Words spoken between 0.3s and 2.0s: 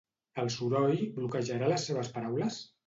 El soroll bloquejarà les